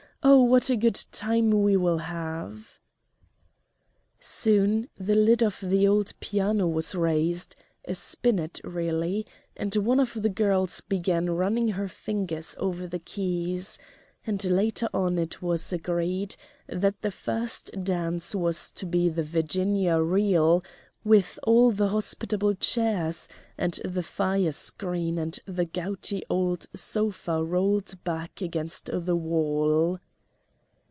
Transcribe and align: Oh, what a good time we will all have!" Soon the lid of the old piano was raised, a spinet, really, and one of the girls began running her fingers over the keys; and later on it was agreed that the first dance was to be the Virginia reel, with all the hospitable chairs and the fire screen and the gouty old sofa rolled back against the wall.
Oh, 0.23 0.43
what 0.43 0.69
a 0.69 0.75
good 0.75 1.03
time 1.11 1.49
we 1.49 1.75
will 1.75 1.93
all 1.93 1.97
have!" 1.97 2.79
Soon 4.19 4.87
the 4.95 5.15
lid 5.15 5.41
of 5.41 5.59
the 5.63 5.87
old 5.87 6.13
piano 6.19 6.67
was 6.67 6.93
raised, 6.93 7.55
a 7.85 7.95
spinet, 7.95 8.61
really, 8.63 9.25
and 9.57 9.75
one 9.77 9.99
of 9.99 10.13
the 10.21 10.29
girls 10.29 10.79
began 10.79 11.31
running 11.31 11.69
her 11.69 11.87
fingers 11.87 12.55
over 12.59 12.85
the 12.85 12.99
keys; 12.99 13.79
and 14.27 14.43
later 14.45 14.87
on 14.93 15.17
it 15.17 15.41
was 15.41 15.73
agreed 15.73 16.35
that 16.67 17.01
the 17.01 17.09
first 17.11 17.71
dance 17.83 18.35
was 18.35 18.69
to 18.73 18.85
be 18.85 19.09
the 19.09 19.23
Virginia 19.23 19.97
reel, 19.99 20.63
with 21.03 21.39
all 21.45 21.71
the 21.71 21.87
hospitable 21.87 22.53
chairs 22.53 23.27
and 23.57 23.79
the 23.83 24.03
fire 24.03 24.51
screen 24.51 25.17
and 25.17 25.39
the 25.47 25.65
gouty 25.65 26.21
old 26.29 26.67
sofa 26.75 27.43
rolled 27.43 27.97
back 28.03 28.39
against 28.39 28.91
the 28.93 29.15
wall. 29.15 29.97